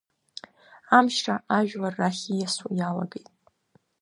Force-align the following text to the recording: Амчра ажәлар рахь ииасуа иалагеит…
Амчра 0.97 1.35
ажәлар 1.57 1.95
рахь 1.99 2.23
ииасуа 2.29 2.71
иалагеит… 2.77 3.27